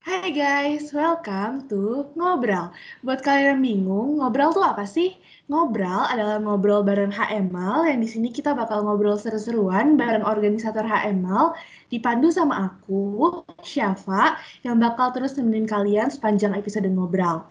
[0.00, 2.72] Hai guys, welcome to Ngobrol.
[3.04, 5.12] Buat kalian yang bingung, ngobrol tuh apa sih?
[5.52, 11.52] Ngobrol adalah ngobrol bareng HML yang di sini kita bakal ngobrol seru-seruan bareng organisator HML
[11.92, 17.44] dipandu sama aku, Syafa, yang bakal terus nemenin kalian sepanjang episode ngobrol.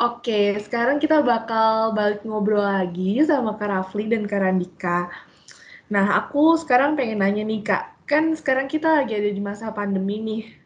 [0.00, 5.12] Oke, sekarang kita bakal balik ngobrol lagi sama Kak Rafli dan Kak Randika.
[5.92, 10.16] Nah, aku sekarang pengen nanya nih Kak, kan sekarang kita lagi ada di masa pandemi
[10.24, 10.63] nih.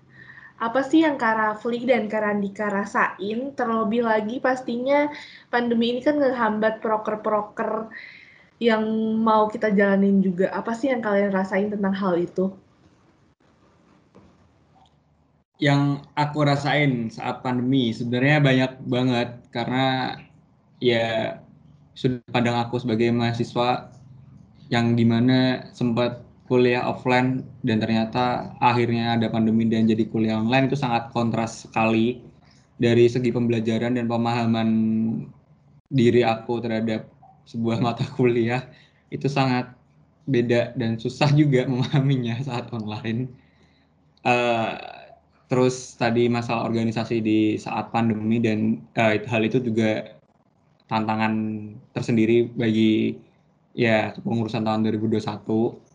[0.58, 3.54] Apa sih yang Kak Rafli dan Kak Randika rasain?
[3.54, 5.06] Terlebih lagi pastinya
[5.54, 7.90] pandemi ini kan ngehambat proker-proker
[8.58, 8.82] yang
[9.22, 10.50] mau kita jalanin juga.
[10.50, 12.50] Apa sih yang kalian rasain tentang hal itu?
[15.58, 20.14] yang aku rasain saat pandemi sebenarnya banyak banget karena
[20.78, 21.42] ya
[21.98, 23.90] sudut pandang aku sebagai mahasiswa
[24.70, 30.72] yang di mana sempat kuliah offline dan ternyata akhirnya ada pandemi dan jadi kuliah online
[30.72, 32.24] itu sangat kontras sekali
[32.80, 34.68] dari segi pembelajaran dan pemahaman
[35.92, 37.04] diri aku terhadap
[37.44, 38.64] sebuah mata kuliah
[39.12, 39.76] itu sangat
[40.28, 43.28] beda dan susah juga memahaminya saat online.
[44.24, 44.76] Uh,
[45.48, 50.16] terus tadi masalah organisasi di saat pandemi dan uh, hal itu juga
[50.88, 51.32] tantangan
[51.96, 53.16] tersendiri bagi
[53.72, 55.87] ya pengurusan tahun 2021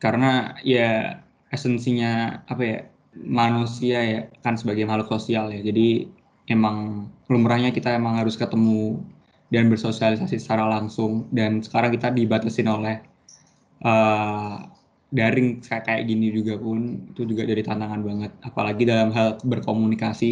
[0.00, 1.20] karena ya
[1.52, 2.78] esensinya apa ya
[3.14, 5.60] manusia ya kan sebagai makhluk sosial ya.
[5.60, 6.08] Jadi
[6.48, 9.02] emang lumrahnya kita emang harus ketemu
[9.52, 11.28] dan bersosialisasi secara langsung.
[11.30, 12.96] Dan sekarang kita dibatasin oleh
[13.84, 14.64] uh,
[15.10, 18.32] daring kayak gini juga pun itu juga jadi tantangan banget.
[18.46, 20.30] Apalagi dalam hal berkomunikasi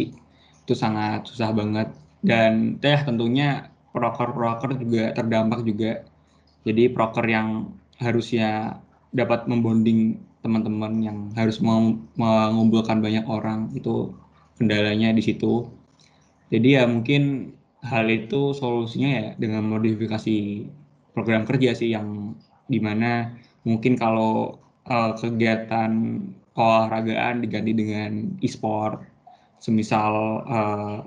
[0.65, 1.93] itu sangat susah banget.
[2.25, 6.03] Dan teh tentunya proker-proker juga terdampak juga.
[6.63, 8.79] Jadi proker yang harusnya
[9.13, 14.15] dapat membonding teman-teman yang harus mengumpulkan banyak orang itu
[14.55, 15.67] kendalanya di situ.
[16.49, 20.67] Jadi ya mungkin hal itu solusinya ya dengan modifikasi
[21.15, 22.35] program kerja sih yang
[22.67, 26.23] di mana mungkin kalau uh, kegiatan
[26.55, 28.99] olahragaan diganti dengan e-sport
[29.59, 30.99] semisal uh,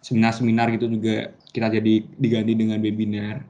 [0.00, 3.44] seminar-seminar gitu juga kita jadi diganti dengan webinar.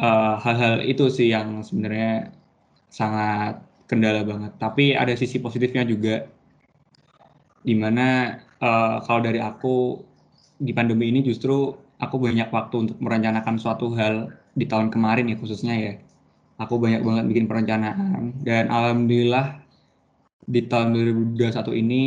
[0.00, 2.32] Hal-hal uh, itu sih yang sebenarnya
[2.90, 4.52] sangat kendala banget.
[4.58, 6.26] Tapi ada sisi positifnya juga.
[7.62, 10.02] Di mana uh, kalau dari aku
[10.60, 15.36] di pandemi ini justru aku banyak waktu untuk merencanakan suatu hal di tahun kemarin ya
[15.38, 15.94] khususnya ya.
[16.60, 18.36] Aku banyak banget bikin perencanaan.
[18.44, 19.64] Dan alhamdulillah
[20.44, 20.92] di tahun
[21.38, 22.02] 2021 ini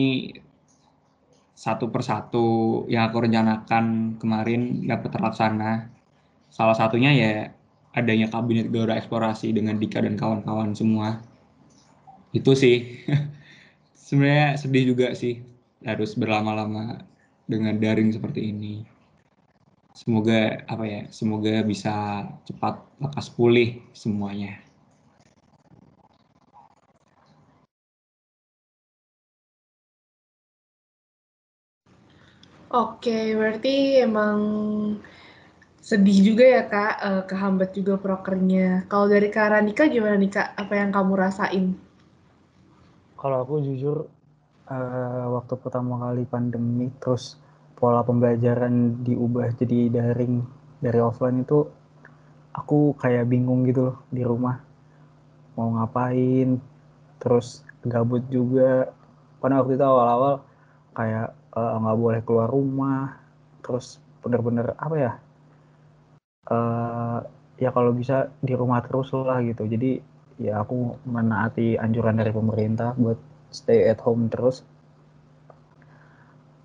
[1.54, 5.90] satu persatu yang aku rencanakan kemarin dapat terlaksana.
[6.54, 7.34] Salah satunya ya
[7.94, 11.22] adanya kabinet gelora eksplorasi dengan Dika dan kawan-kawan semua.
[12.34, 13.06] Itu sih.
[14.06, 15.42] Sebenarnya sedih juga sih
[15.86, 17.02] harus berlama-lama
[17.48, 18.94] dengan daring seperti ini
[19.94, 24.58] semoga apa ya semoga bisa cepat lekas pulih semuanya
[32.74, 34.42] Oke, berarti emang
[35.84, 38.88] sedih juga ya kak, uh, kehambat juga prokernya.
[38.88, 40.56] Kalau dari Kak Ranika gimana nih kak?
[40.56, 41.76] Apa yang kamu rasain?
[43.20, 44.08] Kalau aku jujur,
[44.72, 47.36] uh, waktu pertama kali pandemi terus
[47.76, 50.40] pola pembelajaran diubah jadi daring
[50.80, 51.68] dari offline itu
[52.56, 54.62] aku kayak bingung gitu loh di rumah
[55.60, 56.64] mau ngapain
[57.20, 58.88] terus gabut juga
[59.44, 60.34] karena waktu itu awal-awal
[60.96, 63.20] kayak eh, nggak uh, boleh keluar rumah
[63.60, 65.12] terus bener-bener apa ya
[66.50, 67.20] uh,
[67.62, 69.64] ya kalau bisa di rumah terus lah gitu.
[69.70, 70.02] Jadi
[70.42, 73.20] ya aku menaati anjuran dari pemerintah buat
[73.54, 74.66] stay at home terus.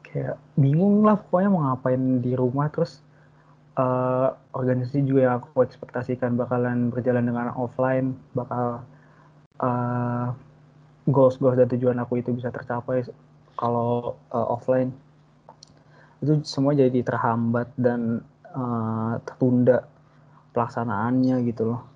[0.08, 3.04] Kayak bingung lah pokoknya mau ngapain di rumah terus.
[3.78, 8.82] Uh, organisasi juga yang aku ekspektasikan bakalan berjalan dengan offline bakal
[9.62, 10.34] uh,
[11.06, 13.06] goals goals dan tujuan aku itu bisa tercapai
[13.54, 14.90] kalau uh, offline.
[16.18, 18.26] Itu semua jadi terhambat dan
[18.58, 19.86] uh, tertunda
[20.50, 21.86] pelaksanaannya gitu loh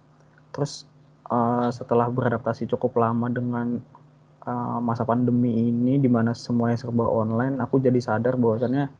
[0.54, 0.86] terus
[1.32, 3.80] uh, setelah beradaptasi cukup lama dengan
[4.46, 8.90] uh, masa pandemi ini di mana semuanya serba online, aku jadi sadar bahwasannya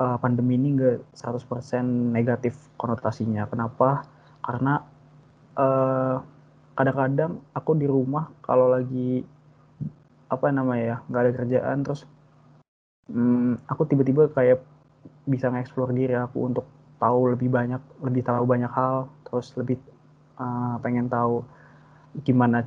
[0.00, 3.46] uh, pandemi ini enggak 100% negatif konotasinya.
[3.48, 4.04] Kenapa?
[4.42, 4.82] Karena
[5.56, 6.20] kadang
[6.76, 9.24] kadang-kadang aku di rumah kalau lagi
[10.28, 12.04] apa namanya ya nggak ada kerjaan terus
[13.08, 14.60] um, aku tiba-tiba kayak
[15.26, 19.76] bisa ngeksplor diri aku untuk tahu lebih banyak lebih tahu banyak hal terus lebih
[20.40, 21.44] uh, pengen tahu
[22.24, 22.64] gimana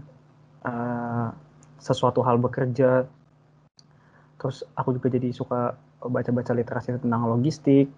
[0.68, 1.34] uh,
[1.80, 3.08] sesuatu hal bekerja.
[4.40, 7.92] Terus aku juga jadi suka baca-baca literasi tentang logistik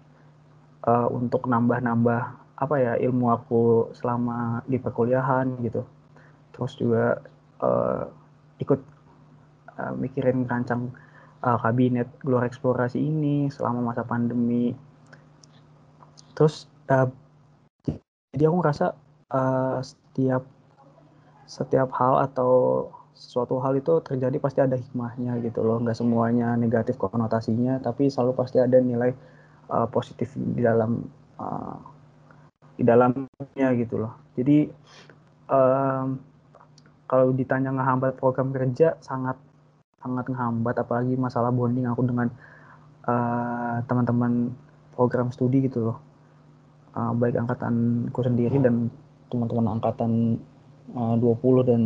[0.86, 2.22] uh, untuk nambah-nambah
[2.62, 5.82] apa ya ilmu aku selama di perkuliahan gitu.
[6.54, 7.18] Terus juga
[7.62, 8.06] uh,
[8.62, 8.80] ikut
[9.78, 10.90] uh, mikirin rancang
[11.42, 14.72] uh, kabinet luar eksplorasi ini selama masa pandemi.
[16.32, 17.10] Terus uh,
[18.32, 18.86] jadi aku ngerasa
[19.34, 20.42] uh, setiap
[21.44, 22.52] setiap hal atau
[23.12, 25.82] suatu hal itu terjadi pasti ada hikmahnya gitu loh.
[25.82, 29.12] Nggak semuanya negatif konotasinya tapi selalu pasti ada nilai
[29.68, 31.04] uh, positif di dalam
[31.36, 31.76] uh,
[32.78, 34.16] di dalamnya gitu loh.
[34.32, 34.64] Jadi
[35.52, 36.16] um,
[37.04, 39.36] kalau ditanya ngehambat program kerja sangat
[40.02, 42.28] sangat ngehambat apalagi masalah bonding aku dengan
[43.06, 44.50] uh, teman-teman
[44.92, 45.98] program studi gitu loh.
[46.92, 48.92] Uh, baik angkatanku sendiri dan
[49.32, 50.42] teman-teman angkatan
[50.92, 51.80] uh, 20 dan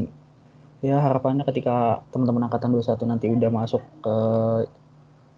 [0.82, 4.16] ya harapannya ketika teman-teman angkatan 21 nanti udah masuk ke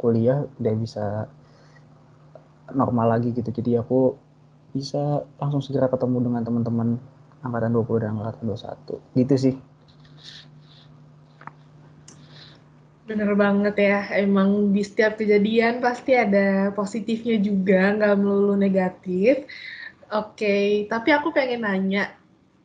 [0.00, 1.04] kuliah udah bisa
[2.72, 3.50] normal lagi gitu.
[3.52, 4.16] Jadi aku
[4.72, 6.88] bisa langsung segera ketemu dengan teman-teman
[7.42, 9.54] angkatan 20 dan angkatan 21 gitu sih
[13.08, 19.48] Bener banget ya, emang di setiap kejadian pasti ada positifnya juga, nggak melulu negatif.
[20.12, 22.12] Oke, tapi aku pengen nanya,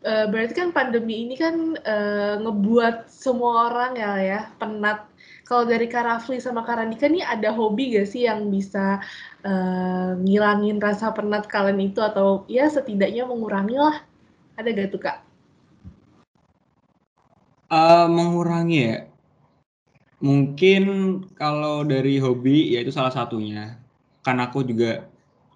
[0.04, 5.08] uh, berarti kan pandemi ini kan uh, ngebuat semua orang ya ya penat.
[5.48, 9.00] Kalau dari Kak Rafli sama Kak Randika nih ada hobi gak sih yang bisa
[9.48, 14.04] uh, ngilangin rasa penat kalian itu atau ya setidaknya mengurangi lah?
[14.60, 15.18] Ada gak tuh Kak?
[17.72, 19.13] Uh, mengurangi ya.
[20.24, 20.84] Mungkin
[21.36, 23.76] kalau dari hobi ya itu salah satunya.
[24.24, 25.14] Kan aku juga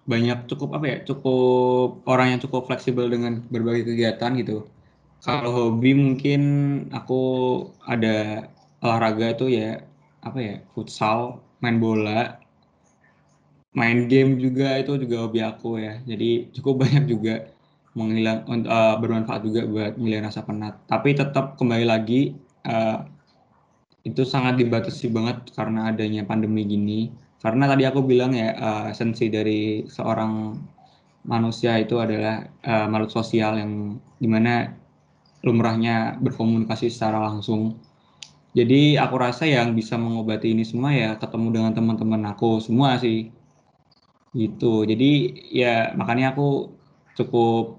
[0.08, 4.64] banyak cukup apa ya cukup orang yang cukup fleksibel dengan berbagai kegiatan gitu
[5.20, 6.40] kalau hobi mungkin
[6.96, 7.20] aku
[7.84, 8.48] ada
[8.80, 9.84] olahraga itu ya
[10.24, 12.40] apa ya futsal main bola
[13.76, 17.34] main game juga itu juga hobi aku ya jadi cukup banyak juga
[17.92, 22.32] menghilang uh, bermanfaat juga buat menghilangkan rasa penat tapi tetap kembali lagi
[22.64, 23.04] uh,
[24.08, 29.30] itu sangat dibatasi banget karena adanya pandemi gini karena tadi aku bilang ya uh, esensi
[29.30, 30.58] dari seorang
[31.22, 34.74] manusia itu adalah uh, makhluk sosial yang di mana
[35.46, 37.78] lumrahnya berkomunikasi secara langsung.
[38.58, 43.30] Jadi aku rasa yang bisa mengobati ini semua ya ketemu dengan teman-teman aku semua sih.
[44.34, 44.82] Gitu.
[44.82, 45.10] Jadi
[45.54, 46.74] ya makanya aku
[47.14, 47.78] cukup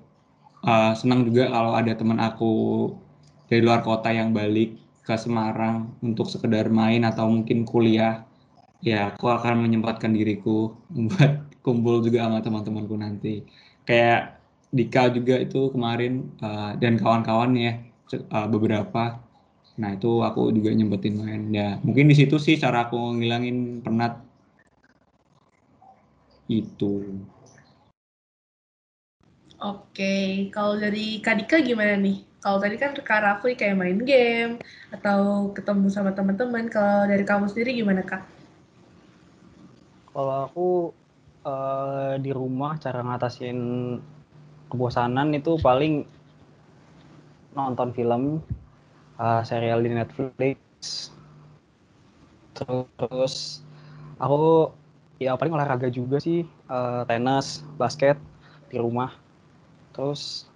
[0.64, 2.52] uh, senang juga kalau ada teman aku
[3.52, 8.30] dari luar kota yang balik ke Semarang untuk sekedar main atau mungkin kuliah
[8.86, 10.78] ya aku akan menyempatkan diriku
[11.10, 13.42] buat kumpul juga sama teman-temanku nanti.
[13.90, 14.38] Kayak
[14.70, 17.82] Dika juga itu kemarin uh, dan kawan-kawan ya
[18.30, 19.18] uh, beberapa.
[19.82, 21.44] Nah itu aku juga nyempetin main.
[21.50, 24.22] Ya mungkin di situ sih cara aku ngilangin penat.
[26.46, 27.02] Itu.
[29.60, 32.29] Oke, kalau dari Kadika gimana nih?
[32.40, 34.64] Kalau tadi kan Kak Rafli kayak main game
[34.96, 36.72] atau ketemu sama teman-teman.
[36.72, 38.24] Kalau dari kamu sendiri gimana Kak?
[40.16, 40.70] Kalau aku
[41.44, 43.60] uh, di rumah cara ngatasin
[44.72, 46.08] kebosanan itu paling
[47.54, 48.40] nonton film,
[49.20, 50.58] uh, serial di Netflix.
[52.56, 53.64] Terus
[54.16, 54.72] aku
[55.20, 58.16] ya paling olahraga juga sih, uh, tenis, basket
[58.72, 59.12] di rumah.
[59.92, 60.49] Terus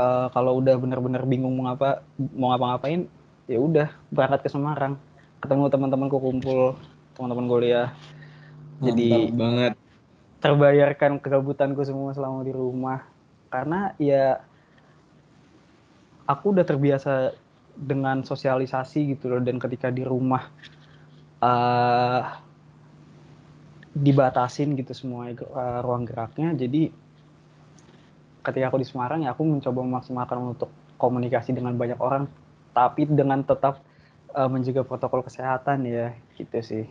[0.00, 2.00] uh, kalau udah bener-bener bingung mau ngapa
[2.32, 3.04] mau ngapa-ngapain,
[3.44, 4.96] ya udah berangkat ke Semarang,
[5.44, 6.80] ketemu teman-temanku kumpul,
[7.16, 7.88] teman-teman kuliah.
[8.80, 9.76] Jadi banget.
[10.40, 13.04] terbayarkan kegabutanku semua selama di rumah.
[13.52, 14.40] Karena ya
[16.24, 17.36] aku udah terbiasa
[17.76, 20.48] dengan sosialisasi gitu loh dan ketika di rumah
[21.44, 22.40] uh,
[23.92, 26.56] dibatasin gitu semua uh, ruang geraknya.
[26.56, 26.88] Jadi
[28.40, 32.28] ketika aku di Semarang ya aku mencoba memaksimalkan untuk komunikasi dengan banyak orang
[32.72, 33.80] tapi dengan tetap
[34.32, 36.86] uh, menjaga protokol kesehatan ya gitu sih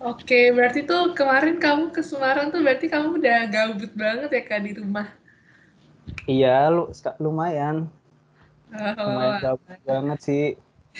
[0.00, 4.64] Oke, berarti tuh kemarin kamu ke Semarang tuh berarti kamu udah gabut banget ya kak
[4.64, 5.12] di rumah?
[6.24, 6.88] Iya, lu
[7.20, 7.84] lumayan.
[8.72, 10.44] Oh, lumayan gabut banget sih.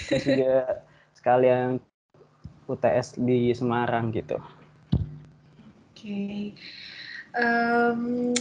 [0.04, 0.84] Terus juga
[1.16, 1.80] sekalian
[2.68, 4.36] UTS di Semarang gitu.
[5.96, 6.52] Oke.
[7.37, 8.32] Um,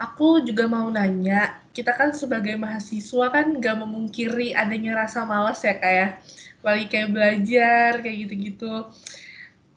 [0.00, 5.76] aku juga mau nanya, kita kan sebagai mahasiswa kan nggak memungkiri adanya rasa malas ya
[5.76, 6.20] kayak
[6.62, 8.86] balik kayak belajar kayak gitu-gitu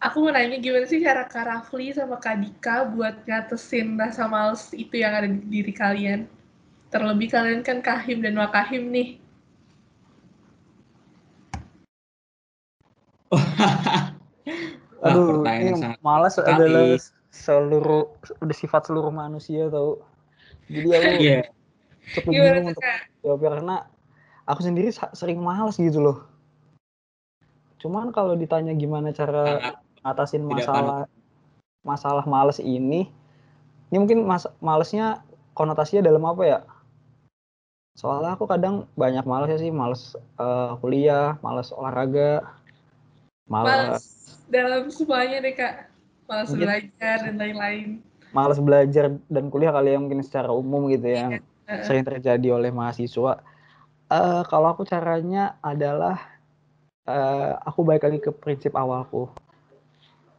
[0.06, 4.70] aku mau nanya gimana sih cara Kak Rafli sama Kak Dika buat ngatesin rasa males
[4.78, 6.30] itu yang ada di diri kalian?
[6.94, 9.18] Terlebih kalian kan kahim dan wakahim nih.
[15.06, 16.98] Aduh, ini malas adalah
[17.36, 18.08] seluruh
[18.40, 20.00] udah sifat seluruh manusia tau.
[20.72, 21.44] Jadi aku yeah.
[22.16, 22.86] cukup bingung untuk
[23.22, 23.76] jawab karena
[24.48, 26.18] aku sendiri sering malas gitu loh.
[27.84, 31.06] Cuman kalau ditanya gimana cara ngatasin masalah
[31.86, 33.12] masalah males ini,
[33.94, 35.22] ini mungkin mas malesnya
[35.54, 36.60] konotasinya dalam apa ya?
[37.96, 42.44] Soalnya aku kadang banyak males ya sih, males uh, kuliah, males olahraga,
[43.46, 44.04] males, males
[44.50, 45.90] dalam semuanya deh kak,
[46.26, 47.88] males mungkin, belajar dan lain-lain.
[48.36, 51.32] Males belajar dan kuliah kali ya mungkin secara umum gitu ya, yang
[51.70, 51.84] uh.
[51.86, 53.42] sering terjadi oleh mahasiswa.
[54.06, 56.20] Uh, kalau aku caranya adalah
[57.10, 59.30] uh, aku balik lagi ke prinsip awalku.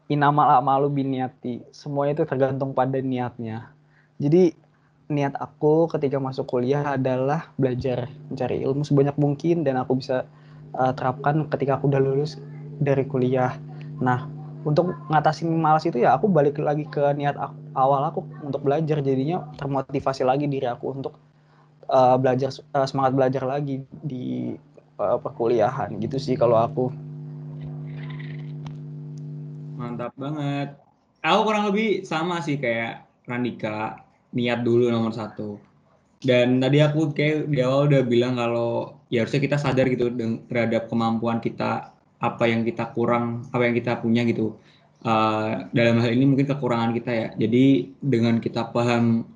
[0.06, 1.66] Inamal amalu biniati.
[1.74, 3.74] Semuanya itu tergantung pada niatnya.
[4.22, 4.54] Jadi
[5.10, 10.26] niat aku ketika masuk kuliah adalah belajar mencari ilmu sebanyak mungkin dan aku bisa
[10.78, 12.38] uh, terapkan ketika aku udah lulus
[12.78, 13.58] dari kuliah.
[13.98, 14.35] Nah,
[14.66, 18.98] untuk ngatasin malas itu ya aku balik lagi ke niat aku, awal aku untuk belajar
[18.98, 21.14] jadinya termotivasi lagi diri aku untuk
[21.86, 24.58] uh, belajar uh, semangat belajar lagi di
[24.98, 26.90] uh, perkuliahan gitu sih kalau aku.
[29.78, 30.74] Mantap banget.
[31.22, 34.02] Aku kurang lebih sama sih kayak Randika,
[34.34, 35.62] niat dulu nomor satu.
[36.18, 40.10] Dan tadi aku kayak di awal udah bilang kalau ya harusnya kita sadar gitu
[40.50, 44.56] terhadap kemampuan kita, apa yang kita kurang, apa yang kita punya gitu.
[45.06, 47.28] Uh, dalam hal ini mungkin kekurangan kita ya.
[47.38, 49.28] Jadi dengan kita paham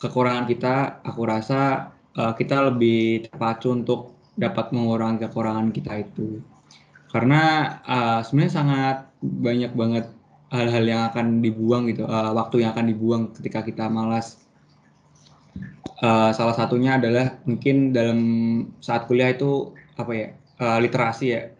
[0.00, 6.40] kekurangan kita, aku rasa uh, kita lebih terpacu untuk dapat mengurangi kekurangan kita itu
[7.10, 7.42] karena
[7.84, 10.06] uh, sebenarnya sangat banyak banget
[10.50, 14.38] hal-hal yang akan dibuang gitu uh, waktu yang akan dibuang ketika kita malas
[16.02, 18.20] uh, salah satunya adalah mungkin dalam
[18.78, 20.28] saat kuliah itu apa ya
[20.62, 21.50] uh, literasi ya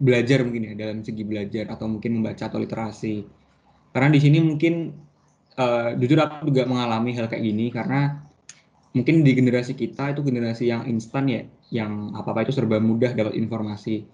[0.00, 3.26] belajar mungkin ya dalam segi belajar atau mungkin membaca atau literasi
[3.90, 4.94] karena di sini mungkin
[5.58, 8.22] uh, jujur aku juga mengalami hal kayak gini karena
[8.94, 13.38] mungkin di generasi kita itu generasi yang instan ya, yang apa-apa itu serba mudah dapat
[13.38, 14.06] informasi.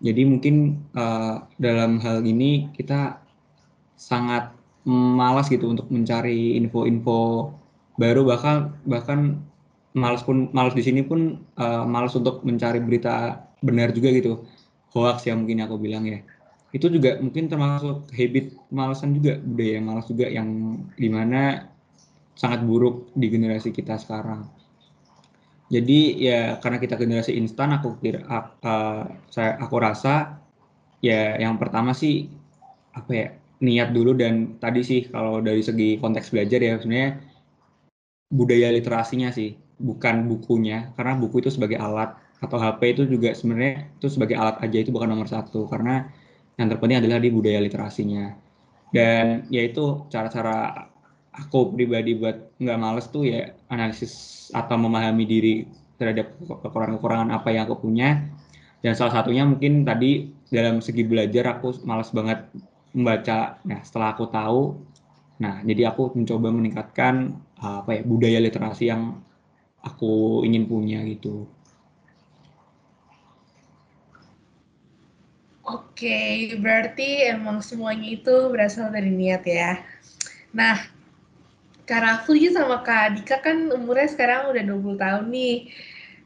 [0.00, 3.20] Jadi mungkin uh, dalam hal ini kita
[4.00, 4.54] sangat
[4.88, 7.52] malas gitu untuk mencari info-info
[8.00, 9.44] baru bahkan bahkan
[9.94, 14.44] malas pun malas di sini pun uh, malas untuk mencari berita benar juga gitu.
[14.90, 16.22] Hoax ya mungkin aku bilang ya.
[16.70, 21.66] Itu juga mungkin termasuk habit malasan juga budaya malas juga yang di mana
[22.38, 24.46] sangat buruk di generasi kita sekarang.
[25.70, 30.42] Jadi ya karena kita generasi instan, aku kira uh, saya aku rasa
[30.98, 32.26] ya yang pertama sih
[32.90, 33.26] apa ya
[33.60, 37.10] niat dulu dan tadi sih kalau dari segi konteks belajar ya sebenarnya
[38.32, 43.88] budaya literasinya sih bukan bukunya karena buku itu sebagai alat atau HP itu juga sebenarnya
[44.00, 46.08] itu sebagai alat aja itu bukan nomor satu karena
[46.60, 48.36] yang terpenting adalah di budaya literasinya.
[48.92, 50.88] Dan yaitu cara-cara
[51.32, 55.54] aku pribadi buat nggak males tuh ya analisis atau memahami diri
[55.96, 58.28] terhadap kekurangan-kekurangan apa yang aku punya.
[58.84, 62.44] Dan salah satunya mungkin tadi dalam segi belajar aku males banget
[62.92, 63.56] membaca.
[63.64, 64.62] Nah setelah aku tahu
[65.40, 69.16] nah jadi aku mencoba meningkatkan apa ya budaya literasi yang
[69.84, 71.48] aku ingin punya gitu
[75.70, 79.78] Oke, berarti emang semuanya itu berasal dari niat ya.
[80.50, 80.82] Nah,
[81.86, 85.70] Kak Rafli sama Kak Dika kan umurnya sekarang udah 20 tahun nih.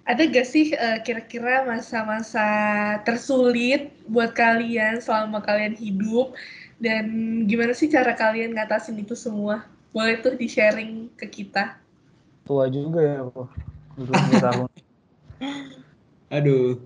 [0.09, 2.47] Ada gak sih uh, kira-kira masa-masa
[3.05, 6.33] tersulit buat kalian selama kalian hidup?
[6.81, 9.69] Dan gimana sih cara kalian ngatasin itu semua?
[9.93, 11.84] Boleh tuh di-sharing ke kita.
[12.45, 13.21] Tua juga ya.
[13.97, 14.71] 20 tahun.
[16.37, 16.81] Aduh.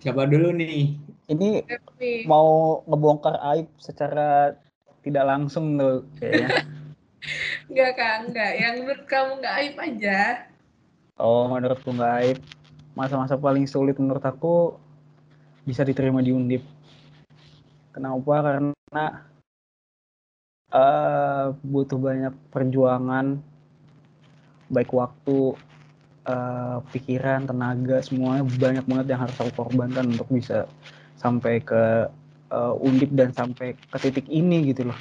[0.00, 0.96] Siapa dulu nih?
[1.30, 1.62] Ini
[2.26, 4.56] mau ngebongkar aib secara
[5.04, 6.48] tidak langsung tuh kayaknya.
[7.70, 8.52] Enggak kak, enggak.
[8.58, 10.18] Yang menurut kamu enggak aib aja.
[11.20, 12.38] Oh, menurutku enggak aib.
[12.98, 14.74] Masa-masa paling sulit menurut aku
[15.62, 16.64] bisa diterima di Undip.
[17.94, 18.34] Kenapa?
[18.42, 19.04] Karena
[20.74, 23.38] uh, butuh banyak perjuangan,
[24.70, 25.58] baik waktu,
[26.30, 30.70] uh, pikiran, tenaga, semuanya banyak banget yang harus aku korbankan untuk bisa
[31.18, 32.08] sampai ke
[32.54, 34.98] uh, Undip dan sampai ke titik ini gitu loh.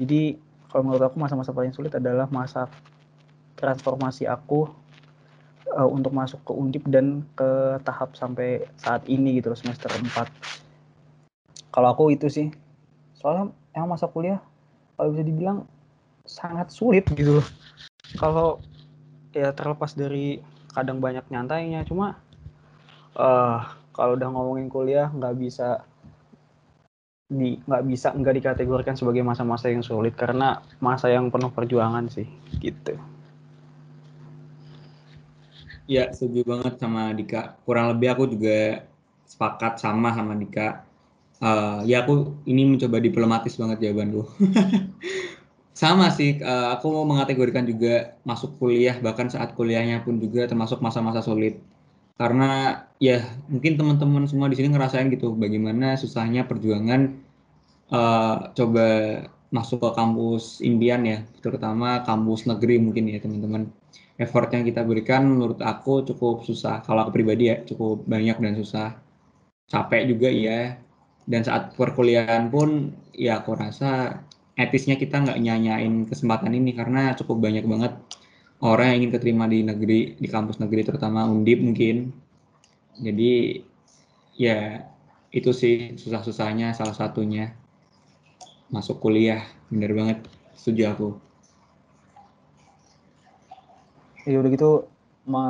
[0.00, 0.38] Jadi
[0.70, 2.70] kalau menurut aku masa-masa paling sulit adalah masa
[3.58, 4.70] transformasi aku
[5.74, 10.26] uh, untuk masuk ke Undip dan ke tahap sampai saat ini gitu loh semester 4.
[11.70, 12.48] Kalau aku itu sih.
[13.20, 14.40] Soalnya yang masa kuliah
[14.96, 15.68] kalau bisa dibilang
[16.24, 17.46] sangat sulit gitu loh.
[18.16, 18.58] Kalau
[19.30, 22.18] ya terlepas dari kadang banyak nyantainya cuma
[23.14, 23.62] uh,
[23.94, 25.82] kalau udah ngomongin kuliah nggak bisa
[27.30, 32.26] di nggak bisa nggak dikategorikan sebagai masa-masa yang sulit karena masa yang penuh perjuangan sih
[32.58, 32.98] gitu.
[35.86, 37.58] Ya setuju banget sama Dika.
[37.66, 38.86] Kurang lebih aku juga
[39.26, 40.86] sepakat sama sama Dika.
[41.40, 44.22] Uh, ya aku ini mencoba diplomatis banget jawabanku.
[45.80, 50.84] sama sih, uh, aku mau mengategorikan juga masuk kuliah bahkan saat kuliahnya pun juga termasuk
[50.84, 51.56] masa-masa sulit.
[52.20, 57.16] Karena ya mungkin teman-teman semua di sini ngerasain gitu bagaimana susahnya perjuangan
[57.96, 58.86] uh, coba
[59.48, 63.72] masuk ke kampus impian ya, terutama kampus negeri mungkin ya teman-teman.
[64.20, 66.84] Effort yang kita berikan menurut aku cukup susah.
[66.84, 69.00] Kalau aku pribadi ya cukup banyak dan susah.
[69.72, 70.76] Capek juga ya.
[71.24, 74.20] Dan saat perkuliahan pun ya aku rasa
[74.60, 77.92] etisnya kita nggak nyanyain kesempatan ini karena cukup banyak banget
[78.60, 82.12] orang yang ingin keterima di negeri di kampus negeri terutama undip mungkin.
[83.00, 83.64] Jadi
[84.36, 84.84] ya
[85.32, 87.56] itu sih susah-susahnya salah satunya.
[88.70, 90.18] Masuk kuliah bener banget
[90.54, 91.08] setuju aku.
[94.28, 94.70] Ya udah gitu
[95.24, 95.44] ma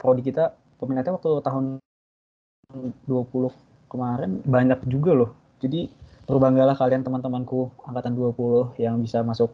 [0.00, 1.64] prodi kita peminatnya waktu tahun
[3.06, 3.52] 20
[3.92, 5.30] kemarin banyak juga loh.
[5.60, 5.86] Jadi
[6.24, 9.52] berbanggalah kalian teman-temanku angkatan 20 yang bisa masuk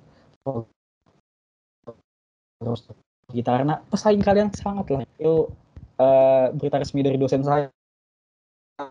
[2.60, 2.86] terus
[3.30, 5.02] kita karena pesaing kalian sangat lah.
[5.16, 5.54] Itu
[5.96, 7.70] uh, berita resmi dari dosen saya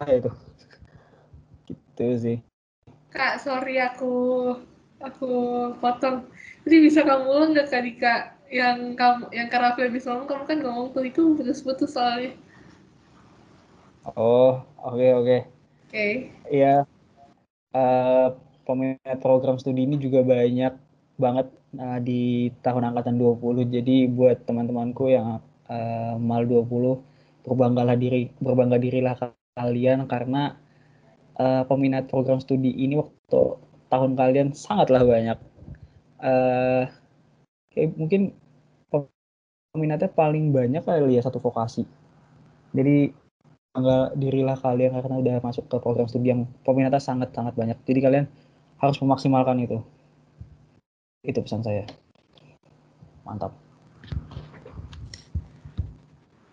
[0.08, 0.32] itu.
[1.68, 2.38] Gitu sih.
[3.12, 4.56] Kak sorry aku
[5.04, 5.32] aku
[5.84, 6.26] potong.
[6.64, 8.16] Jadi bisa kamu ulang nggak kak Dika?
[8.50, 12.34] Yang kamu yang karena aku habis ngomong kamu kan ngomong tuh itu putus-putus soalnya.
[14.18, 15.26] Oh oke okay, oke.
[15.26, 15.40] Okay.
[15.44, 15.94] oke.
[15.94, 16.14] Okay.
[16.50, 16.76] iya
[17.74, 18.36] uh,
[18.66, 20.74] peminat program studi ini juga banyak
[21.20, 21.48] banget
[21.78, 23.70] uh, di tahun angkatan 20.
[23.70, 27.02] Jadi buat teman-temanku yang uh, mal 20
[27.46, 29.16] berbanggalah diri berbangga dirilah
[29.58, 30.56] kalian karena
[31.40, 33.58] uh, peminat program studi ini waktu
[33.90, 35.38] tahun kalian sangatlah banyak.
[36.20, 36.84] Uh,
[37.96, 38.36] mungkin
[39.72, 41.86] peminatnya paling banyak kali ya satu vokasi.
[42.74, 43.14] Jadi
[43.70, 47.78] bangga dirilah kalian karena udah masuk ke program studi yang peminatnya sangat sangat banyak.
[47.86, 48.26] Jadi kalian
[48.82, 49.78] harus memaksimalkan itu.
[51.22, 51.86] Itu pesan saya.
[53.28, 53.54] Mantap.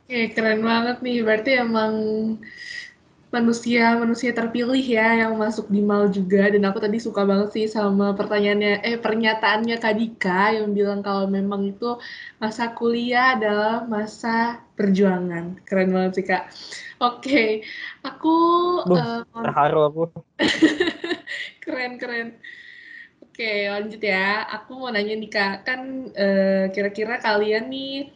[0.06, 1.24] Oke, keren banget nih.
[1.24, 1.92] Berarti emang
[3.34, 7.66] manusia manusia terpilih ya yang masuk di mal juga dan aku tadi suka banget sih
[7.66, 11.98] sama pertanyaannya eh pernyataannya Kadika yang bilang kalau memang itu
[12.38, 16.54] masa kuliah adalah masa perjuangan keren banget sih kak
[17.02, 17.66] oke okay.
[18.06, 18.36] aku
[18.86, 20.02] Duh, uh, terharu aku
[21.62, 22.38] keren keren
[23.36, 24.48] Oke, lanjut ya.
[24.48, 28.08] Aku mau nanya nih Kak, kan kira eh, kira-kira kalian nih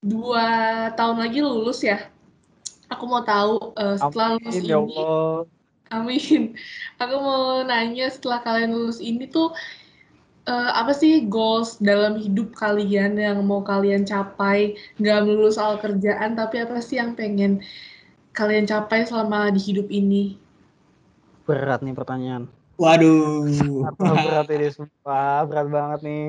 [0.00, 0.48] dua
[0.96, 2.00] tahun lagi lulus ya?
[2.90, 4.98] Aku mau tahu uh, setelah lulus ya ini,
[5.94, 6.42] amin.
[6.98, 9.54] Aku mau nanya setelah kalian lulus ini tuh
[10.50, 14.74] uh, apa sih goals dalam hidup kalian yang mau kalian capai?
[14.98, 17.62] Nggak melulu soal kerjaan, tapi apa sih yang pengen
[18.34, 20.38] kalian capai selama di hidup ini?
[21.46, 22.50] Berat nih pertanyaan.
[22.80, 23.44] Waduh.
[23.98, 26.28] berat ini semua, berat banget nih.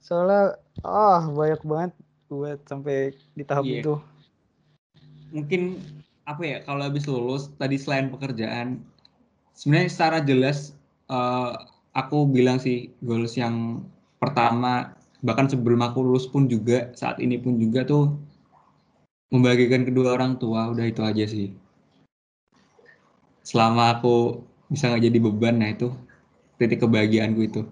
[0.00, 1.92] Soalnya, ah oh, banyak banget
[2.28, 3.80] buat sampai di tahap yeah.
[3.80, 3.94] itu.
[5.30, 5.78] Mungkin
[6.26, 8.82] apa ya kalau habis lulus tadi selain pekerjaan,
[9.54, 10.74] sebenarnya secara jelas
[11.10, 11.54] uh,
[11.94, 13.82] aku bilang sih goals yang
[14.22, 18.16] pertama bahkan sebelum aku lulus pun juga saat ini pun juga tuh
[19.30, 21.54] membagikan kedua orang tua udah itu aja sih.
[23.46, 25.90] Selama aku bisa nggak jadi beban nah itu
[26.54, 27.62] titik kebahagiaanku itu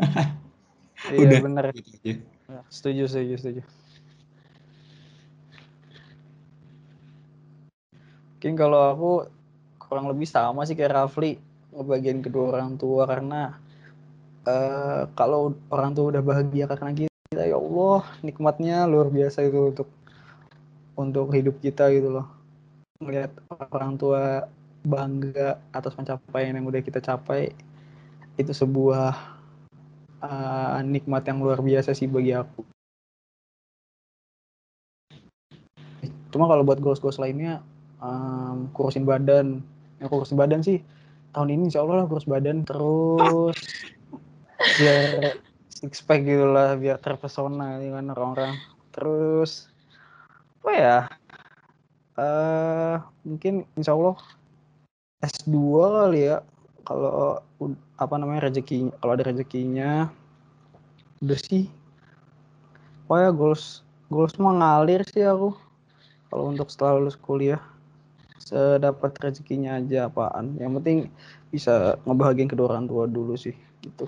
[1.12, 2.14] iya Udah, bener gitu aja.
[2.72, 3.62] Setuju setuju setuju
[8.36, 9.10] mungkin kalau aku
[9.80, 11.40] kurang lebih sama sih kayak Rafli
[11.72, 13.56] ngebagian kedua orang tua karena
[14.44, 19.88] uh, kalau orang tua udah bahagia karena kita ya Allah nikmatnya luar biasa itu untuk
[21.00, 22.28] untuk hidup kita gitu loh
[23.00, 23.32] melihat
[23.72, 24.48] orang tua
[24.84, 27.56] bangga atas pencapaian yang udah kita capai
[28.36, 29.16] itu sebuah
[30.20, 32.62] uh, nikmat yang luar biasa sih bagi aku.
[36.30, 37.64] Cuma kalau buat goals-goals lainnya
[38.00, 39.64] um, kurusin badan,
[40.00, 40.82] yang kurusin badan sih.
[41.32, 43.56] Tahun ini insya Allah lah kurus badan terus.
[44.80, 45.36] Biar
[45.68, 48.56] six pack gitu lah biar terpesona dengan orang-orang.
[48.96, 49.68] Terus
[50.64, 50.98] apa ya?
[52.16, 52.96] Uh,
[53.28, 54.16] mungkin insya Allah
[55.20, 56.40] S2 kali ya.
[56.86, 57.44] Kalau
[57.98, 60.08] apa namanya rezeki kalau ada rezekinya
[61.20, 61.68] udah sih.
[63.12, 65.52] Oh ya goals goals mengalir sih aku.
[66.32, 67.60] Kalau untuk setelah lulus kuliah
[68.46, 71.10] sedapat rezekinya aja apaan yang penting
[71.50, 74.06] bisa ngebahagiain kedua orang tua dulu sih gitu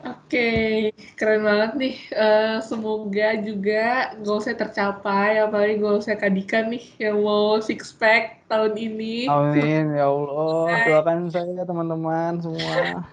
[0.00, 0.88] Oke,
[1.20, 1.96] keren banget nih.
[2.14, 9.28] Uh, semoga juga goalsnya tercapai, apalagi goalsnya Kadika nih yang mau six pack tahun ini.
[9.28, 10.88] Amin ya Allah.
[10.88, 13.04] Doakan saya teman-teman semua.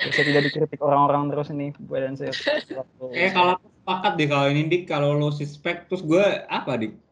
[0.00, 2.32] Saya tidak dikritik orang-orang terus nih badan saya.
[3.12, 6.72] Eh kalau aku sepakat deh kalau ini dik kalau lo six pack terus gue apa
[6.80, 7.03] dik?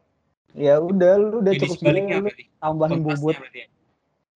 [0.52, 3.36] Ya udah lu udah Jadi cukup sebaliknya lu tambahin bobot.
[3.52, 3.66] Ya?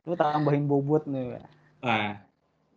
[0.09, 1.41] Lu tambahin bobot nih.
[1.85, 2.25] Ah,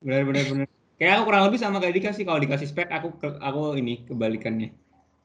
[0.04, 0.68] benar benar benar.
[1.00, 4.04] Kayak aku kurang lebih sama kayak Dika sih kalau dikasih spek aku ke, aku ini
[4.04, 4.76] kebalikannya.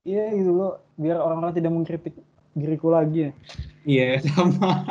[0.07, 2.15] Iya gitu loh, biar orang-orang tidak mengkritik
[2.55, 3.31] diriku lagi ya.
[3.83, 4.87] Iya sama.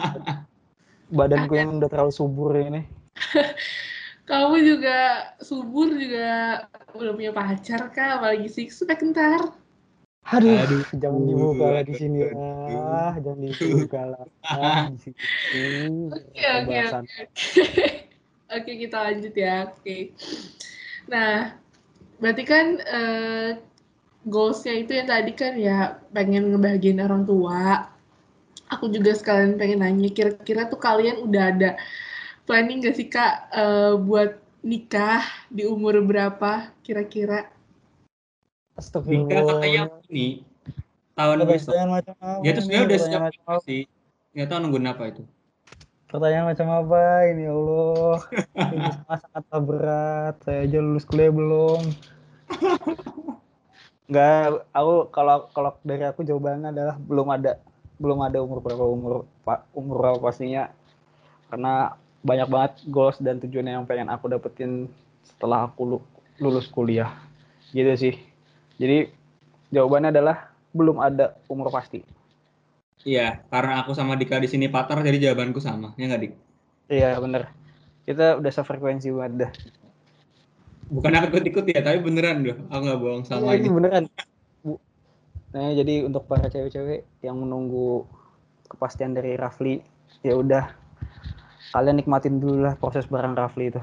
[1.07, 2.83] Badanku yang udah terlalu subur ini.
[4.29, 9.55] Kamu juga subur juga udah punya pacar kak, apalagi six pack ntar.
[10.23, 14.23] Aduh, Aduh, jangan dibuka lah di sini lah, jangan dibuka lah
[14.95, 15.19] di sini.
[16.07, 17.07] Oke, oke, oke.
[18.53, 19.65] Oke, kita lanjut ya.
[19.65, 20.13] Oke.
[21.09, 21.57] Nah,
[22.21, 23.49] berarti kan uh,
[24.29, 27.89] goalsnya itu yang tadi kan ya pengen ngebahagiain orang tua.
[28.69, 31.69] Aku juga sekalian pengen nanya, kira-kira tuh kalian udah ada
[32.45, 37.53] planning gak sih kak uh, buat nikah di umur berapa kira-kira?
[38.79, 40.41] Nikah katanya ini
[41.13, 41.73] tahun besok.
[42.41, 43.86] Ya terus sebenarnya udah siap sih.
[44.33, 45.23] Nggak tahu nungguin apa itu.
[46.09, 48.17] Pertanyaan macam apa ini ya Allah?
[48.73, 50.36] ini sangat berat.
[50.45, 51.81] Saya aja lulus kuliah belum.
[54.09, 57.57] Enggak, aku kalau kalau dari aku jawabannya adalah belum ada
[58.01, 59.13] belum ada umur berapa umur
[59.45, 60.73] pak umur berapa pastinya
[61.47, 64.89] karena banyak banget goals dan tujuan yang pengen aku dapetin
[65.23, 66.01] setelah aku
[66.41, 67.15] lulus kuliah
[67.71, 68.33] gitu sih
[68.84, 68.98] jadi
[69.72, 72.04] jawabannya adalah belum ada umur pasti
[73.04, 76.34] Iya, karena aku sama Dika di sini partner, jadi jawabanku sama, ya nggak Dik?
[76.88, 77.52] Iya bener.
[78.08, 79.52] Kita udah sefrekuensi banget dah.
[80.88, 82.58] Bukan aku ikut-ikut ya, tapi beneran doh.
[82.72, 83.67] Aku nggak bohong sama iya, ini.
[83.72, 84.04] beneran.
[84.63, 84.80] Bu.
[85.52, 88.08] Nah, jadi untuk para cewek-cewek yang menunggu
[88.72, 89.84] kepastian dari Rafli,
[90.24, 90.72] ya udah
[91.76, 93.82] kalian nikmatin dulu lah proses barang Rafli itu.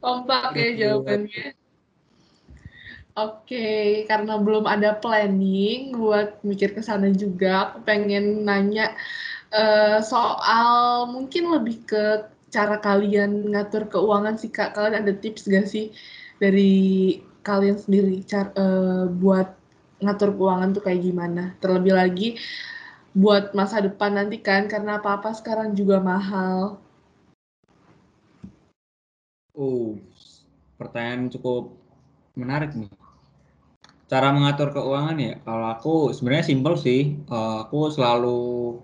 [0.00, 1.52] Kompak ya jawabannya.
[3.20, 8.96] Oke, karena belum ada planning buat mikir ke sana juga, aku pengen nanya
[9.52, 14.72] uh, soal mungkin lebih ke cara kalian ngatur keuangan sih kak.
[14.72, 15.92] Kalian ada tips gak sih
[16.40, 19.48] dari kalian sendiri cara, uh, eh, buat
[20.00, 21.42] ngatur keuangan tuh kayak gimana?
[21.60, 22.28] Terlebih lagi
[23.12, 26.78] buat masa depan nanti kan, karena apa-apa sekarang juga mahal.
[29.50, 29.98] Oh,
[30.78, 31.74] pertanyaan cukup
[32.38, 32.90] menarik nih.
[34.06, 37.18] Cara mengatur keuangan ya kalau aku sebenarnya simpel sih.
[37.26, 38.78] Uh, aku selalu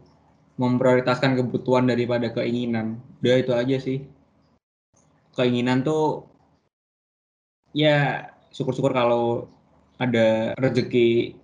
[0.59, 2.99] memprioritaskan kebutuhan daripada keinginan.
[3.23, 4.03] Udah itu aja sih.
[5.39, 6.27] Keinginan tuh
[7.71, 9.47] ya syukur-syukur kalau
[10.03, 11.39] ada rezeki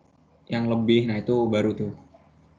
[0.50, 1.94] yang lebih nah itu baru tuh.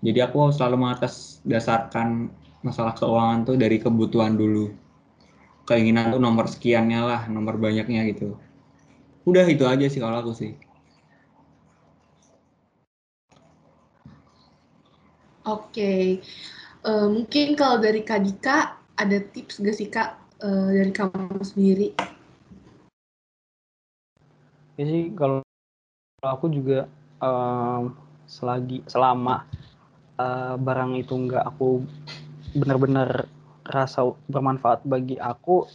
[0.03, 2.31] Jadi aku selalu mengatas dasarkan
[2.63, 4.82] masalah keuangan tuh dari kebutuhan dulu
[5.63, 8.35] keinginan tuh nomor sekiannya lah nomor banyaknya gitu.
[9.23, 10.51] Udah itu aja sih kalau aku sih.
[15.43, 16.23] Oke,
[16.87, 21.91] uh, mungkin kalau dari Kak Dika, ada tips gak sih Kak uh, dari kamu sendiri?
[24.79, 25.43] Ya sih, kalau
[26.23, 26.87] aku juga
[27.19, 27.91] um,
[28.23, 29.43] selagi selama
[30.15, 31.83] uh, barang itu nggak aku
[32.55, 33.27] benar-benar
[33.67, 35.67] rasa bermanfaat bagi aku,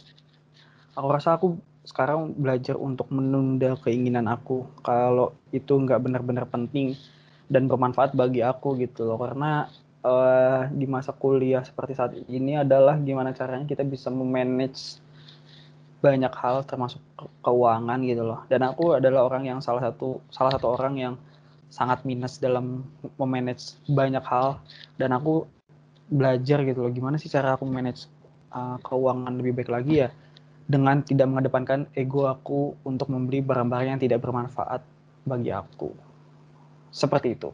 [0.93, 4.69] aku rasa aku sekarang belajar untuk menunda keinginan aku.
[4.85, 6.93] Kalau itu nggak benar-benar penting,
[7.49, 9.17] dan bermanfaat bagi aku gitu loh.
[9.17, 9.65] Karena
[10.05, 15.01] uh, di masa kuliah seperti saat ini adalah gimana caranya kita bisa memanage
[15.99, 17.01] banyak hal termasuk
[17.43, 18.45] keuangan gitu loh.
[18.47, 21.13] Dan aku adalah orang yang salah satu salah satu orang yang
[21.69, 22.85] sangat minus dalam
[23.17, 24.61] memanage banyak hal.
[24.95, 25.49] Dan aku
[26.09, 26.91] belajar gitu loh.
[26.91, 28.09] Gimana sih cara aku manage
[28.51, 30.09] uh, keuangan lebih baik lagi ya?
[30.69, 34.81] Dengan tidak mengedepankan ego aku untuk membeli barang-barang yang tidak bermanfaat
[35.25, 35.93] bagi aku.
[36.89, 37.49] Seperti itu.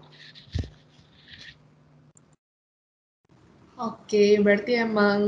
[3.75, 5.19] Oke, berarti emang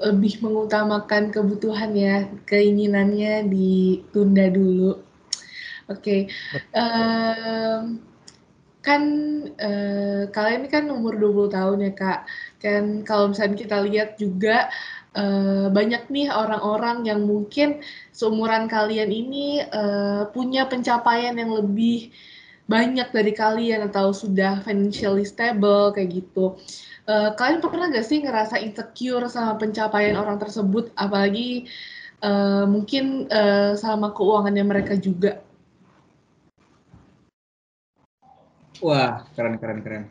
[0.00, 4.96] lebih mengutamakan kebutuhan ya, keinginannya ditunda dulu.
[5.84, 6.32] Oke,
[6.72, 8.00] um,
[8.80, 9.02] kan
[9.52, 12.20] uh, kalian ini kan umur 20 tahun ya kak,
[12.60, 14.68] kan kalau misalnya kita lihat juga
[15.16, 17.80] uh, banyak nih orang-orang yang mungkin
[18.12, 22.12] seumuran kalian ini uh, punya pencapaian yang lebih
[22.70, 26.54] banyak dari kalian atau sudah financially stable kayak gitu.
[27.10, 31.66] Uh, kalian pernah gak sih ngerasa insecure sama pencapaian orang tersebut, apalagi
[32.22, 35.42] uh, mungkin uh, sama keuangannya mereka juga?
[38.78, 40.04] Wah, keren keren keren.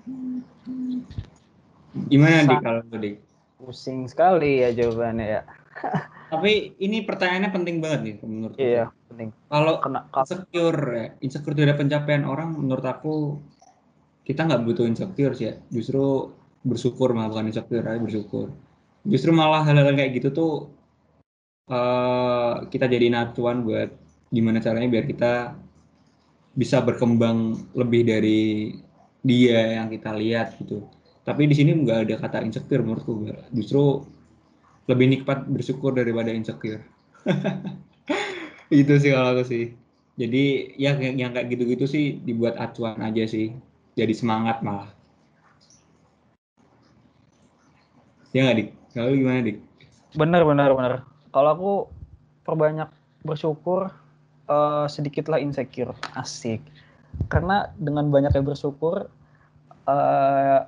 [1.93, 3.15] Gimana dik kalau dik?
[3.59, 5.41] Pusing sekali ya jawabannya ya.
[6.33, 9.29] Tapi ini pertanyaannya penting banget nih menurut Iya, penting.
[9.49, 13.41] Kalau kena insecure, insecure terhadap pencapaian orang menurut aku
[14.21, 15.53] kita nggak butuh insecure sih ya.
[15.73, 16.29] Justru
[16.61, 18.53] bersyukur malah bukan insecure aja bersyukur.
[19.07, 20.53] Justru malah hal-hal kayak gitu tuh
[21.71, 23.89] uh, kita jadi acuan buat
[24.29, 25.57] gimana caranya biar kita
[26.53, 28.41] bisa berkembang lebih dari
[29.25, 30.85] dia yang kita lihat gitu.
[31.29, 33.29] Tapi di sini nggak ada kata insecure menurutku.
[33.53, 34.01] Justru
[34.89, 36.81] lebih nikmat bersyukur daripada insecure.
[38.73, 39.77] Itu sih kalau aku sih.
[40.17, 43.53] Jadi ya yang kayak gitu-gitu sih dibuat acuan aja sih.
[43.93, 44.89] Jadi semangat malah.
[48.33, 48.69] Ya nggak dik?
[48.97, 49.57] Kalau gimana dik?
[50.17, 50.93] Benar benar benar
[51.29, 51.71] kalau aku
[52.45, 52.89] perbanyak
[53.21, 53.93] bersyukur
[54.49, 55.93] uh, sedikitlah insecure.
[56.17, 56.65] Asik.
[57.29, 59.05] Karena dengan banyaknya bersyukur
[59.85, 60.59] uh,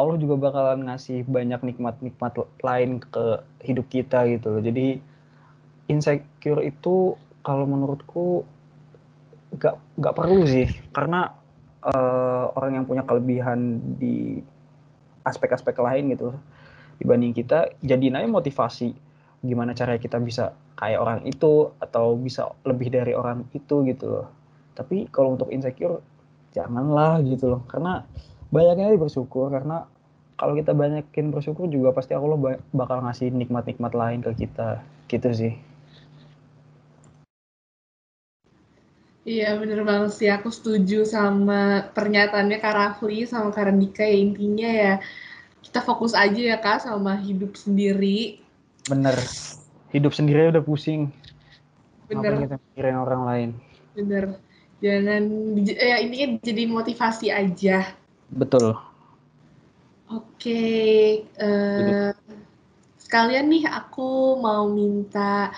[0.00, 2.32] Allah juga bakalan ngasih banyak nikmat-nikmat
[2.64, 4.62] lain ke hidup kita gitu loh.
[4.64, 4.96] Jadi
[5.92, 8.48] insecure itu kalau menurutku
[9.60, 10.72] gak gak perlu sih.
[10.96, 11.28] Karena
[11.84, 14.40] uh, orang yang punya kelebihan di
[15.28, 16.32] aspek-aspek lain gitu
[17.00, 18.92] dibanding kita jadiin aja motivasi
[19.40, 24.28] gimana cara kita bisa kayak orang itu atau bisa lebih dari orang itu gitu loh.
[24.76, 26.04] Tapi kalau untuk insecure
[26.52, 27.64] janganlah gitu loh.
[27.64, 28.04] Karena
[28.50, 29.86] banyaknya bersyukur karena
[30.34, 35.54] kalau kita banyakin bersyukur juga pasti Allah bakal ngasih nikmat-nikmat lain ke kita gitu sih
[39.20, 44.66] Iya bener banget sih aku setuju sama pernyataannya Kak Rafli sama Kak Randika ya intinya
[44.66, 44.94] ya
[45.60, 48.40] kita fokus aja ya Kak sama hidup sendiri.
[48.88, 49.12] Bener
[49.92, 51.12] hidup sendiri udah pusing.
[52.08, 52.32] Bener.
[52.32, 53.48] Apa kita mikirin orang lain.
[53.92, 54.24] Bener
[54.80, 55.22] jangan
[55.68, 57.99] ya ini jadi motivasi aja.
[58.30, 58.78] Betul.
[60.10, 60.62] Oke,
[61.38, 62.10] uh,
[62.98, 65.54] sekalian nih aku mau minta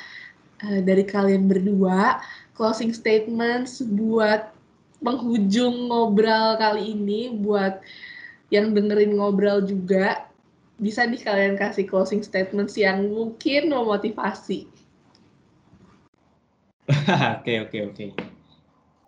[0.61, 2.21] uh, dari kalian berdua
[2.53, 4.53] closing statement buat
[5.01, 7.81] penghujung ngobrol kali ini buat
[8.53, 10.29] yang dengerin ngobrol juga
[10.77, 14.69] bisa nih kalian kasih closing statements yang mungkin memotivasi.
[17.41, 18.32] Oke oke oke.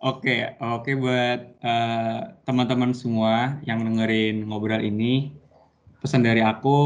[0.05, 5.33] Oke, oke buat uh, teman-teman semua yang dengerin ngobrol ini,
[5.97, 6.77] pesan dari aku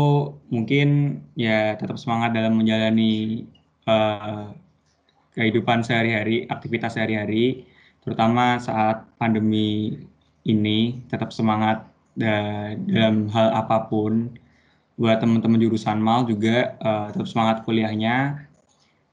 [0.48, 3.44] mungkin ya tetap semangat dalam menjalani
[3.92, 4.56] uh,
[5.36, 7.68] kehidupan sehari-hari, aktivitas sehari-hari,
[8.08, 10.00] terutama saat pandemi
[10.48, 11.84] ini, tetap semangat
[12.16, 14.32] dalam hal apa pun.
[14.96, 18.48] Buat teman-teman jurusan mal juga uh, tetap semangat kuliahnya,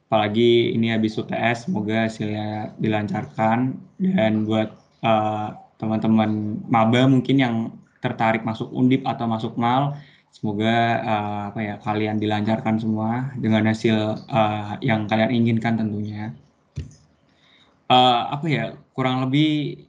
[0.06, 3.74] apalagi ini habis UTS semoga hasilnya dilancarkan.
[3.98, 4.70] Dan buat
[5.02, 7.56] uh, teman-teman maba mungkin yang
[8.00, 9.98] tertarik masuk undip atau masuk mal
[10.30, 16.36] semoga uh, apa ya kalian dilancarkan semua dengan hasil uh, yang kalian inginkan tentunya.
[17.88, 19.84] Uh, apa ya kurang lebih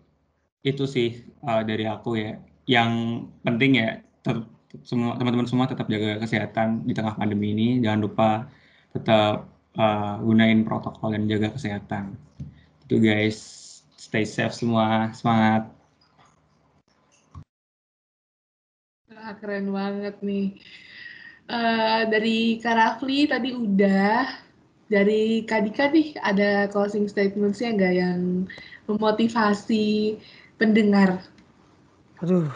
[0.64, 2.40] itu sih uh, dari aku ya.
[2.68, 2.92] Yang
[3.44, 3.90] penting ya
[4.84, 7.68] semua teman-teman semua tetap jaga kesehatan di tengah pandemi ini.
[7.84, 8.30] Jangan lupa
[8.96, 12.18] tetap uh, gunain protokol dan jaga kesehatan.
[12.90, 13.40] Itu guys,
[13.96, 15.70] stay safe semua, semangat.
[19.08, 20.60] Wah, keren banget nih.
[21.48, 24.28] Uh, dari Karafli tadi udah,
[24.92, 28.22] dari Kadika nih ada closing statement-nya nggak yang
[28.88, 30.16] memotivasi
[30.60, 31.24] pendengar?
[32.20, 32.52] Aduh,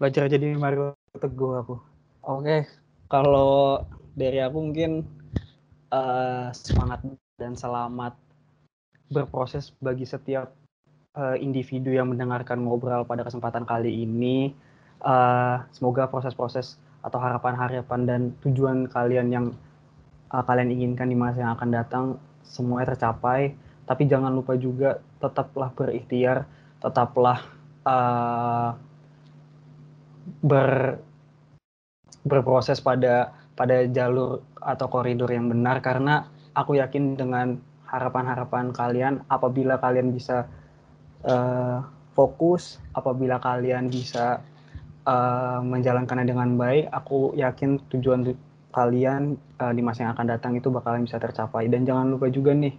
[0.00, 1.76] belajar jadi Mario Teguh aku.
[2.24, 2.68] Oke,
[3.08, 3.84] kalau
[4.16, 5.04] dari aku mungkin
[5.92, 7.04] uh, semangat
[7.36, 8.16] dan selamat
[9.12, 10.50] berproses bagi setiap
[11.14, 14.50] uh, individu yang mendengarkan ngobrol pada kesempatan kali ini.
[15.04, 19.46] Uh, semoga proses-proses atau harapan-harapan dan tujuan kalian yang
[20.32, 22.04] uh, kalian inginkan di masa yang akan datang
[22.42, 23.54] semuanya tercapai.
[23.86, 26.48] Tapi jangan lupa juga tetaplah berikhtiar,
[26.82, 27.38] tetaplah
[27.86, 28.74] uh,
[30.42, 30.98] ber
[32.26, 37.56] berproses pada pada jalur atau koridor yang benar karena aku yakin dengan
[37.88, 40.46] harapan-harapan kalian apabila kalian bisa
[41.24, 41.80] uh,
[42.12, 44.44] fokus apabila kalian bisa
[45.08, 48.36] uh, menjalankannya dengan baik aku yakin tujuan
[48.76, 51.64] kalian uh, di masa yang akan datang itu bakalan bisa tercapai.
[51.72, 52.76] Dan jangan lupa juga nih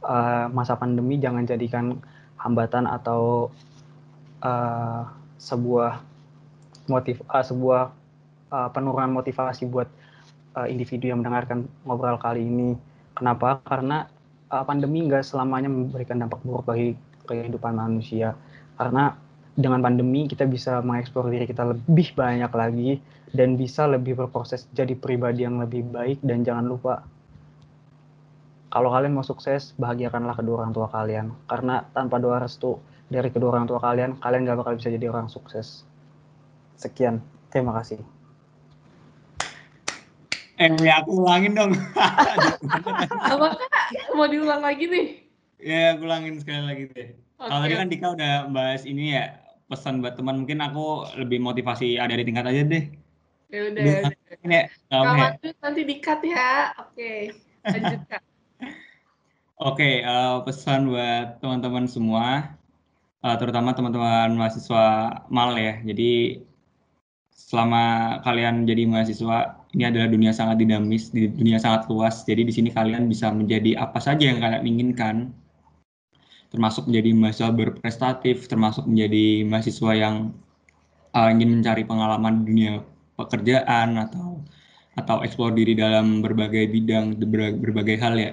[0.00, 2.00] uh, masa pandemi jangan jadikan
[2.40, 3.52] hambatan atau
[4.40, 5.04] uh,
[5.36, 6.00] sebuah
[6.88, 7.92] motif uh, sebuah
[8.50, 9.88] uh, penurunan motivasi buat
[10.56, 12.74] uh, individu yang mendengarkan ngobrol kali ini.
[13.16, 13.60] Kenapa?
[13.64, 14.06] Karena
[14.52, 18.36] uh, pandemi nggak selamanya memberikan dampak buruk bagi kehidupan manusia.
[18.76, 19.16] Karena
[19.56, 23.00] dengan pandemi kita bisa mengeksplor diri kita lebih banyak lagi
[23.32, 27.08] dan bisa lebih berproses jadi pribadi yang lebih baik dan jangan lupa
[28.68, 32.76] kalau kalian mau sukses bahagiakanlah kedua orang tua kalian karena tanpa doa restu
[33.08, 35.88] dari kedua orang tua kalian kalian gak bakal bisa jadi orang sukses
[36.76, 38.15] sekian terima kasih
[40.56, 41.72] Eh, ya aku ulangin dong.
[43.32, 43.60] Apa
[44.16, 45.06] Mau diulang lagi nih?
[45.60, 47.08] Ya, aku ulangin sekali lagi deh.
[47.12, 47.48] Okay.
[47.52, 49.36] Kalau tadi kan Dika udah bahas ini ya,
[49.68, 52.84] pesan buat teman mungkin aku lebih motivasi ada di tingkat aja deh.
[53.52, 53.84] Ya udah.
[53.84, 54.64] Ya ini ya.
[54.88, 55.28] Kalau ya.
[55.60, 56.72] nanti dikat ya.
[56.80, 57.20] Oke, okay.
[57.68, 58.22] lanjut Kak.
[59.56, 62.56] Oke, okay, uh, eh, pesan buat teman-teman semua,
[63.24, 64.84] uh, terutama teman-teman mahasiswa
[65.32, 65.74] MAL ya.
[65.84, 66.44] Jadi
[67.32, 67.84] selama
[68.24, 72.22] kalian jadi mahasiswa ini adalah dunia sangat dinamis, di dunia sangat luas.
[72.22, 75.16] Jadi di sini kalian bisa menjadi apa saja yang kalian inginkan,
[76.54, 80.16] termasuk menjadi mahasiswa berprestatif, termasuk menjadi mahasiswa yang
[81.16, 82.84] uh, ingin mencari pengalaman dunia
[83.18, 84.40] pekerjaan atau
[84.96, 87.20] atau eksplor diri dalam berbagai bidang,
[87.60, 88.32] berbagai hal ya.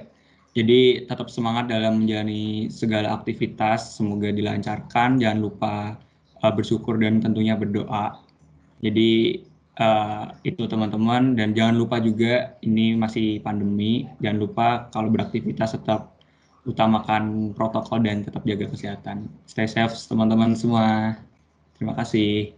[0.54, 5.98] Jadi tetap semangat dalam menjalani segala aktivitas, semoga dilancarkan, jangan lupa
[6.40, 8.22] uh, bersyukur dan tentunya berdoa.
[8.80, 9.42] Jadi
[9.80, 11.38] uh, itu teman-teman.
[11.38, 14.10] Dan jangan lupa juga ini masih pandemi.
[14.22, 16.14] Jangan lupa kalau beraktivitas tetap
[16.64, 19.28] utamakan protokol dan tetap jaga kesehatan.
[19.48, 21.18] Stay safe teman-teman semua.
[21.76, 22.56] Terima kasih.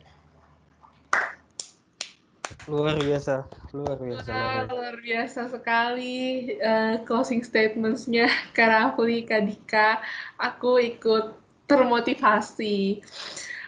[2.65, 3.45] Luar biasa.
[3.78, 4.34] Luar biasa.
[4.34, 6.17] Luar, luar biasa sekali
[6.62, 8.30] uh, closing statementsnya.
[8.58, 10.01] Karafli Kadika
[10.41, 11.38] aku ikut
[11.69, 13.01] termotivasi.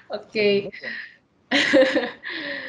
[0.10, 0.26] Oke.
[0.30, 0.58] Okay.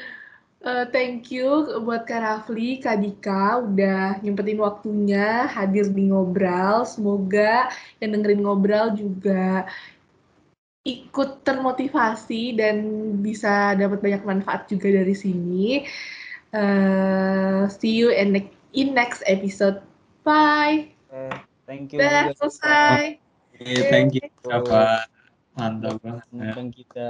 [0.69, 6.85] Uh, thank you buat Kak Rafli, Kak Dika udah nyempetin waktunya hadir di ngobrol.
[6.85, 7.73] Semoga
[8.05, 9.65] yang dengerin ngobrol juga
[10.85, 12.85] ikut termotivasi dan
[13.25, 15.89] bisa dapat banyak manfaat juga dari sini.
[16.53, 19.81] Uh, see you in, ne in next episode.
[20.21, 20.93] Bye.
[21.09, 21.33] Uh,
[21.65, 22.05] thank you.
[22.05, 23.17] Udah selesai.
[23.57, 24.29] Okay, thank you.
[24.53, 25.09] Apa?
[25.57, 26.77] Mantap banget.
[26.77, 27.09] kita.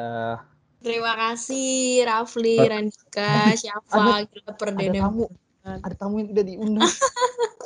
[0.78, 4.86] Terima kasih Rafli, Randika, Syafa, gila perdana.
[4.86, 5.24] Ada tamu,
[5.66, 6.92] ada tamu yang tidak diundang.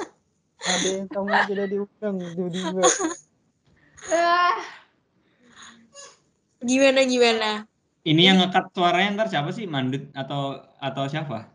[0.73, 2.83] ada yang tamu yang tidak diundang tiba-tiba.
[6.63, 7.51] gimana gimana?
[8.03, 9.69] Ini yang ngekat suaranya ntar siapa sih?
[9.69, 11.53] Mandut atau atau siapa?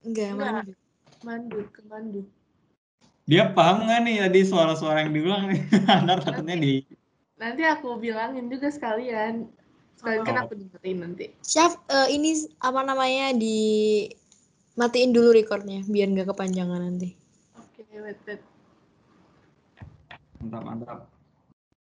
[0.00, 0.78] Enggak, Mandut.
[1.20, 2.26] Mandut, ke Mandut.
[3.28, 5.60] Dia paham nggak nih tadi suara-suara yang diulang nih?
[6.08, 6.80] ntar takutnya di...
[7.36, 9.52] Nanti aku bilangin juga sekalian
[9.94, 11.26] Sekalian kan aku dengerin nanti.
[11.40, 13.58] Chef, uh, ini apa namanya di
[14.74, 17.14] matiin dulu recordnya biar nggak kepanjangan nanti.
[17.54, 18.42] Oke, okay, wait, wait.
[20.42, 20.98] Mantap, mantap.